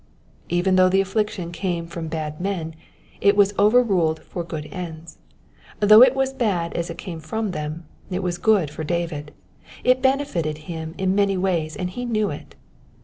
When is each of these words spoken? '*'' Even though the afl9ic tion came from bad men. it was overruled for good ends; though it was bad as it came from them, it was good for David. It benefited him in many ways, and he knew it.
'*'' 0.29 0.41
Even 0.49 0.77
though 0.77 0.89
the 0.89 0.99
afl9ic 0.99 1.29
tion 1.29 1.51
came 1.51 1.85
from 1.85 2.07
bad 2.07 2.41
men. 2.41 2.73
it 3.21 3.35
was 3.37 3.53
overruled 3.59 4.19
for 4.23 4.43
good 4.43 4.65
ends; 4.71 5.19
though 5.79 6.01
it 6.01 6.15
was 6.15 6.33
bad 6.33 6.73
as 6.73 6.89
it 6.89 6.97
came 6.97 7.19
from 7.19 7.51
them, 7.51 7.85
it 8.09 8.23
was 8.23 8.39
good 8.39 8.71
for 8.71 8.83
David. 8.83 9.31
It 9.83 10.01
benefited 10.01 10.57
him 10.67 10.95
in 10.97 11.13
many 11.13 11.37
ways, 11.37 11.75
and 11.75 11.87
he 11.91 12.03
knew 12.03 12.31
it. 12.31 12.55